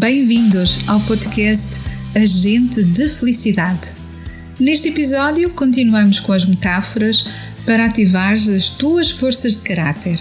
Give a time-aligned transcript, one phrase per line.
[0.00, 1.80] Bem-vindos ao podcast
[2.14, 3.88] Agente de Felicidade.
[4.56, 7.26] Neste episódio, continuamos com as metáforas
[7.66, 10.16] para ativar as tuas forças de caráter.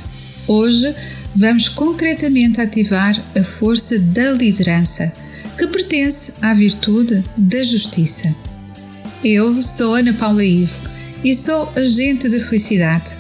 [0.48, 0.95] Hoje,
[1.35, 5.13] vamos concretamente ativar a força da liderança,
[5.55, 8.35] que pertence à virtude da justiça.
[9.23, 10.80] Eu sou Ana Paula Ivo
[11.23, 13.12] e sou agente de felicidade.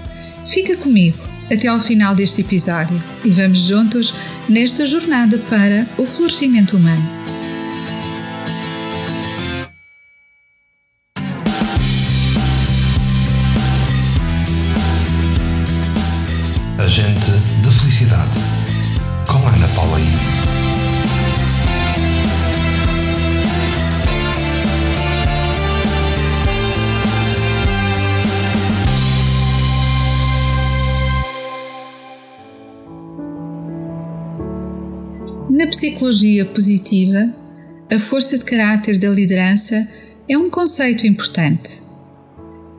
[0.49, 4.13] Fica comigo até ao final deste episódio e vamos juntos
[4.47, 7.17] nesta jornada para o florescimento humano.
[16.77, 17.31] Agente
[17.63, 18.46] de Felicidade
[35.77, 37.31] psicologia positiva,
[37.87, 39.87] a força de caráter da liderança
[40.27, 41.83] é um conceito importante.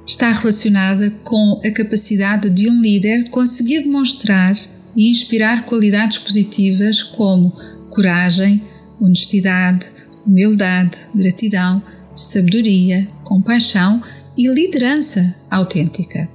[0.05, 4.52] Está relacionada com a capacidade de um líder conseguir demonstrar
[4.96, 7.52] e inspirar qualidades positivas como
[7.88, 8.60] coragem,
[9.00, 9.86] honestidade,
[10.27, 11.80] humildade, gratidão,
[12.16, 14.02] sabedoria, compaixão
[14.36, 16.28] e liderança autêntica.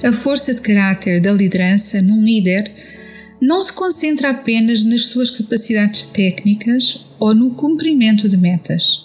[0.00, 2.93] A força de caráter da liderança num líder
[3.44, 9.02] não se concentra apenas nas suas capacidades técnicas ou no cumprimento de metas,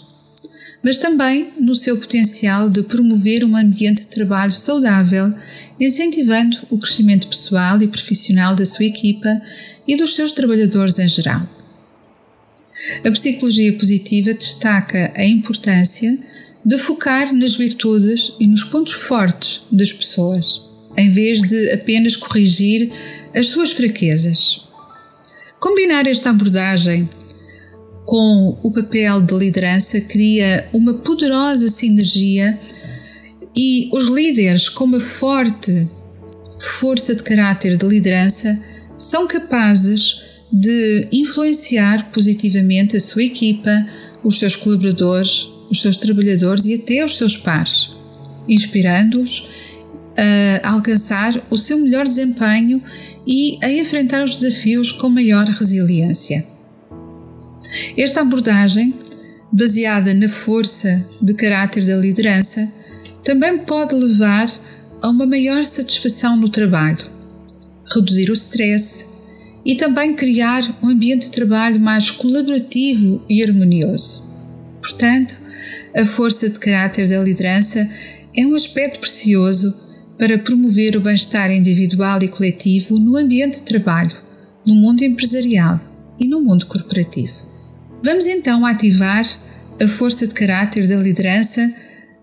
[0.81, 5.33] mas também no seu potencial de promover um ambiente de trabalho saudável,
[5.77, 9.41] incentivando o crescimento pessoal e profissional da sua equipa
[9.85, 11.45] e dos seus trabalhadores em geral.
[13.03, 16.17] A psicologia positiva destaca a importância
[16.65, 20.61] de focar nas virtudes e nos pontos fortes das pessoas,
[20.95, 22.89] em vez de apenas corrigir
[23.35, 24.63] as suas fraquezas.
[25.59, 27.09] Combinar esta abordagem
[28.05, 32.57] com o papel de liderança cria uma poderosa sinergia
[33.55, 35.87] e os líderes com uma forte
[36.59, 38.59] força de caráter de liderança
[38.97, 43.87] são capazes de influenciar positivamente a sua equipa,
[44.23, 47.91] os seus colaboradores, os seus trabalhadores e até os seus pares,
[48.47, 49.47] inspirando-os
[50.63, 52.81] a alcançar o seu melhor desempenho
[53.25, 56.45] e a enfrentar os desafios com maior resiliência.
[57.97, 58.93] Esta abordagem,
[59.51, 62.71] baseada na força de caráter da liderança,
[63.23, 64.47] também pode levar
[65.01, 67.05] a uma maior satisfação no trabalho,
[67.93, 69.07] reduzir o stress
[69.65, 74.27] e também criar um ambiente de trabalho mais colaborativo e harmonioso.
[74.81, 75.39] Portanto,
[75.95, 77.89] a força de caráter da liderança
[78.35, 79.88] é um aspecto precioso
[80.19, 84.15] para promover o bem-estar individual e coletivo no ambiente de trabalho,
[84.67, 85.79] no mundo empresarial
[86.19, 87.47] e no mundo corporativo.
[88.03, 89.25] Vamos então ativar
[89.81, 91.73] a força de caráter da liderança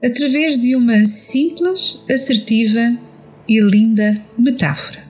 [0.04, 2.98] através de uma simples, assertiva
[3.48, 5.00] e linda metáfora.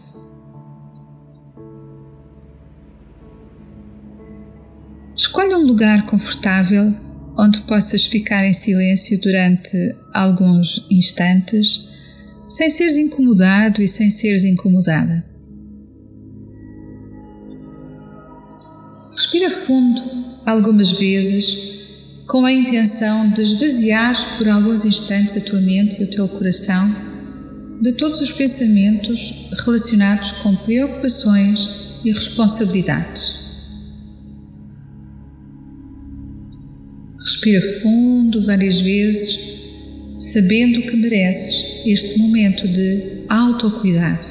[5.17, 6.95] Escolha um lugar confortável
[7.37, 9.77] onde possas ficar em silêncio durante
[10.15, 11.96] alguns instantes
[12.49, 15.25] sem seres incomodado e sem seres incomodada.
[19.13, 20.03] Respira fundo
[20.45, 21.67] algumas vezes
[22.27, 27.07] com a intenção de esvaziar por alguns instantes a tua mente e o teu coração
[27.81, 33.47] de todos os pensamentos relacionados com preocupações e responsabilidades.
[37.19, 39.56] Respira fundo várias vezes
[40.33, 44.27] sabendo que mereces este momento de autocuidado.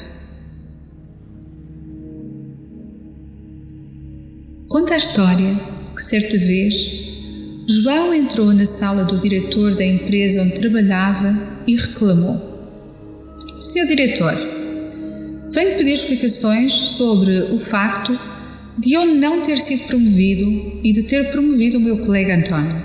[4.68, 5.56] Conta a história
[5.96, 7.06] que certa vez
[7.68, 12.42] João entrou na sala do diretor da empresa onde trabalhava e reclamou:
[13.60, 14.34] Senhor diretor,
[15.52, 18.20] venho pedir explicações sobre o facto
[18.78, 22.84] de eu não ter sido promovido e de ter promovido o meu colega António.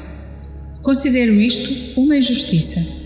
[0.81, 3.00] Considero isto uma injustiça,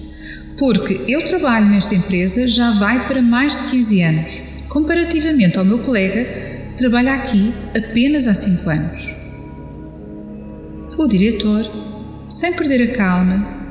[0.59, 5.81] porque eu trabalho nesta empresa já vai para mais de 15 anos, comparativamente ao meu
[5.81, 6.25] colega
[6.71, 9.15] que trabalha aqui apenas há 5 anos.
[10.97, 11.69] O diretor,
[12.29, 13.65] sem perder a calma,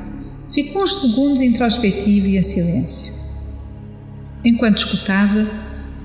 [0.52, 3.12] ficou uns segundos introspectivo e em silêncio,
[4.44, 5.50] enquanto escutava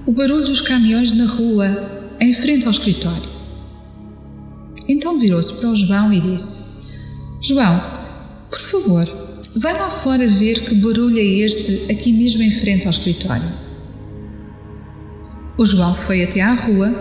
[0.05, 3.29] o barulho dos caminhões na rua em frente ao escritório.
[4.87, 6.99] Então virou-se para o João e disse:
[7.41, 7.79] João,
[8.49, 9.18] por favor,
[9.55, 13.51] vai lá fora ver que barulho é este aqui mesmo em frente ao escritório.
[15.57, 16.93] O João foi até à rua,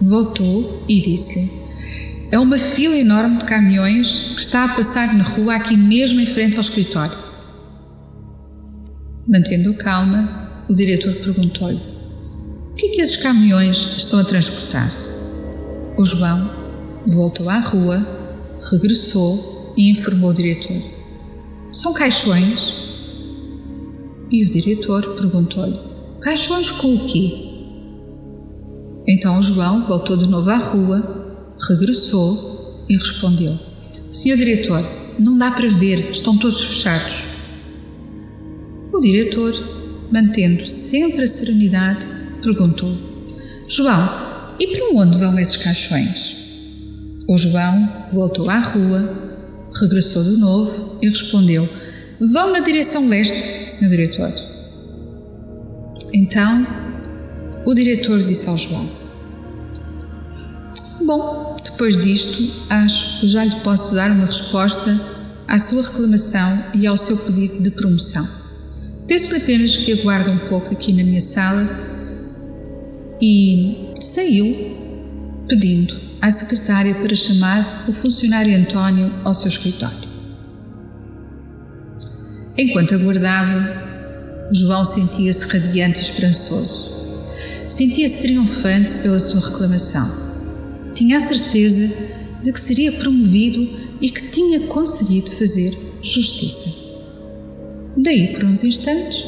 [0.00, 5.56] voltou e disse-lhe: É uma fila enorme de caminhões que está a passar na rua
[5.56, 7.16] aqui mesmo em frente ao escritório.
[9.26, 11.80] Mantendo calma, o diretor perguntou-lhe:
[12.72, 14.92] O que é que esses caminhões estão a transportar?
[15.96, 16.50] O João
[17.06, 18.06] voltou à rua,
[18.70, 20.97] regressou e informou o diretor:
[21.70, 22.72] São caixões?
[24.30, 25.78] E o diretor perguntou-lhe:
[26.20, 27.48] Caixões com o quê?
[29.06, 33.58] Então João voltou de novo à rua, regressou e respondeu:
[34.12, 34.82] Senhor diretor,
[35.18, 37.24] não dá para ver, estão todos fechados.
[38.90, 39.52] O diretor,
[40.10, 42.06] mantendo sempre a serenidade,
[42.42, 42.96] perguntou:
[43.68, 44.08] João,
[44.58, 46.36] e para onde vão esses caixões?
[47.28, 49.27] O João voltou à rua,
[49.74, 51.68] regressou de novo e respondeu:
[52.20, 54.32] Vão na direção leste, senhor diretor.
[56.12, 56.66] Então,
[57.64, 58.88] o diretor disse ao João:
[61.04, 65.00] Bom, depois disto, acho que já lhe posso dar uma resposta
[65.46, 68.26] à sua reclamação e ao seu pedido de promoção.
[69.06, 71.66] Peço-lhe apenas que aguarde um pouco aqui na minha sala
[73.22, 80.08] e saiu pedindo à secretária para chamar o funcionário António ao seu escritório.
[82.56, 86.98] Enquanto aguardava, João sentia-se radiante e esperançoso.
[87.68, 90.10] Sentia-se triunfante pela sua reclamação.
[90.94, 91.88] Tinha a certeza
[92.42, 93.68] de que seria promovido
[94.00, 95.70] e que tinha conseguido fazer
[96.02, 96.88] justiça.
[97.96, 99.24] Daí, por uns instantes,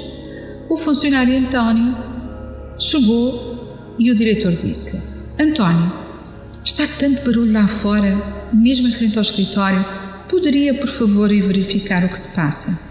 [0.69, 1.95] o funcionário António
[2.79, 6.00] chegou e o diretor disse-lhe: António,
[6.65, 9.85] está tanto barulho lá fora, mesmo em frente ao escritório,
[10.29, 12.91] poderia, por favor, ir verificar o que se passa?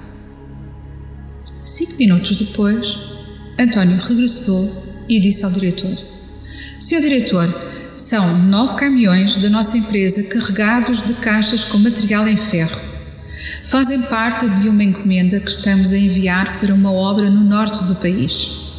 [1.63, 2.97] Cinco minutos depois,
[3.59, 5.95] António regressou e disse ao diretor:
[6.79, 12.79] Senhor diretor, são nove caminhões da nossa empresa carregados de caixas com material em ferro.
[13.63, 17.95] Fazem parte de uma encomenda que estamos a enviar para uma obra no norte do
[17.95, 18.69] país.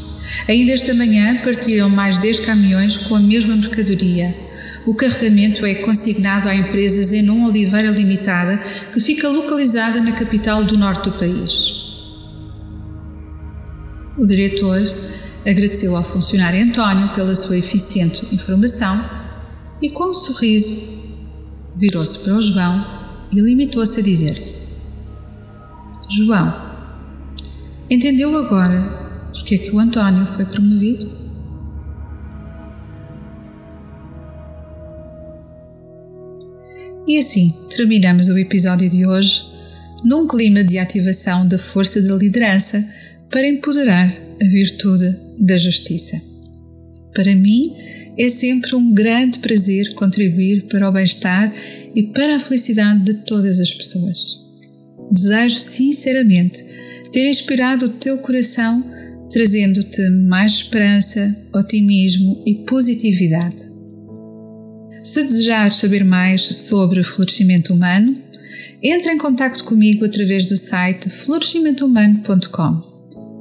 [0.48, 4.34] Ainda esta manhã partiram mais 10 caminhões com a mesma mercadoria.
[4.90, 8.58] O carregamento é consignado à empresa Zenon Oliveira Limitada,
[8.92, 11.69] que fica localizada na capital do norte do país.
[14.19, 14.81] O diretor
[15.46, 19.00] agradeceu ao funcionário António pela sua eficiente informação
[19.81, 20.75] e, com um sorriso,
[21.76, 22.84] virou-se para o João
[23.31, 24.42] e limitou-se a dizer:
[26.10, 26.52] João,
[27.88, 31.29] entendeu agora porque é que o António foi promovido?
[37.06, 39.43] E assim terminamos o episódio de hoje
[40.05, 42.87] num clima de ativação da força da liderança
[43.31, 44.06] para empoderar
[44.41, 46.20] a virtude da justiça.
[47.14, 47.75] Para mim,
[48.17, 51.52] é sempre um grande prazer contribuir para o bem-estar
[51.94, 54.38] e para a felicidade de todas as pessoas.
[55.11, 56.64] Desejo sinceramente
[57.12, 58.85] ter inspirado o teu coração,
[59.31, 63.79] trazendo-te mais esperança, otimismo e positividade.
[65.02, 68.17] Se desejares saber mais sobre florescimento humano,
[68.82, 72.91] entre em contato comigo através do site florescimentohumano.com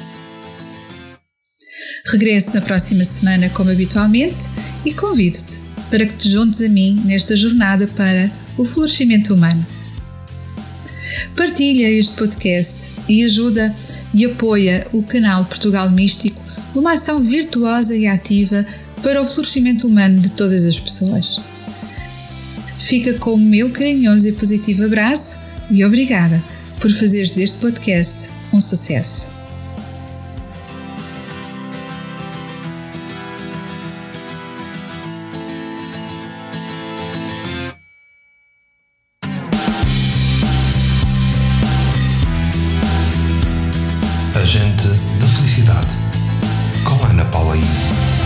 [2.07, 4.49] Regresso na próxima semana, como habitualmente,
[4.85, 5.57] e convido-te
[5.91, 9.65] para que te juntes a mim nesta jornada para o florescimento humano.
[11.37, 13.75] Partilha este podcast e ajuda
[14.13, 16.43] e apoia o canal Portugal Místico
[16.75, 18.67] numa ação virtuosa e ativa
[19.03, 21.39] para o florescimento humano de todas as pessoas.
[22.79, 25.39] Fica com o meu carinhoso e positivo abraço
[25.71, 26.43] e obrigada
[26.81, 29.38] por fazeres deste podcast um sucesso.
[47.19, 48.18] Com Ana